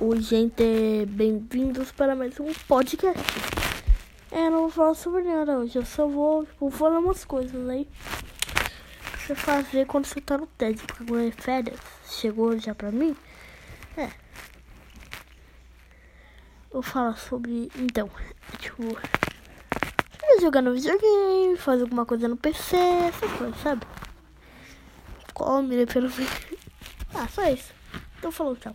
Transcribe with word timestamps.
Oi, 0.00 0.20
gente, 0.20 1.06
bem-vindos 1.08 1.92
para 1.92 2.16
mais 2.16 2.40
um 2.40 2.52
podcast. 2.66 3.22
É, 4.32 4.50
não 4.50 4.62
vou 4.62 4.70
falar 4.70 4.94
sobre 4.94 5.22
nada 5.22 5.58
hoje, 5.58 5.76
eu 5.76 5.84
só 5.84 6.08
vou, 6.08 6.44
tipo, 6.44 6.68
vou 6.68 6.70
falar 6.70 6.98
umas 6.98 7.24
coisas 7.24 7.68
aí 7.68 7.86
pra 9.10 9.18
você 9.20 9.34
fazer 9.36 9.86
quando 9.86 10.06
você 10.06 10.20
tá 10.20 10.36
no 10.36 10.48
TED, 10.48 10.82
porque 10.82 11.04
agora 11.04 11.28
é 11.28 11.30
férias, 11.30 11.78
chegou 12.08 12.58
já 12.58 12.74
pra 12.74 12.90
mim. 12.90 13.16
É. 13.96 14.10
Vou 16.72 16.82
falar 16.82 17.16
sobre. 17.16 17.70
Então, 17.76 18.10
tipo. 18.58 18.82
É 20.24 20.40
jogar 20.40 20.62
no 20.62 20.74
videogame, 20.74 21.56
fazer 21.56 21.82
alguma 21.82 22.04
coisa 22.04 22.26
no 22.26 22.36
PC, 22.36 22.76
essas 22.76 23.30
coisas, 23.32 23.60
sabe? 23.60 23.86
Come, 25.34 25.86
pelo 25.86 26.10
menos. 26.10 26.30
Ah, 27.14 27.28
só 27.28 27.48
isso. 27.48 27.72
Então 28.18 28.32
falou, 28.32 28.56
tchau. 28.56 28.72